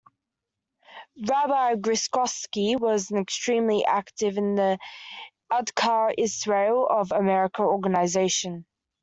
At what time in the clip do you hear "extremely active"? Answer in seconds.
3.11-4.37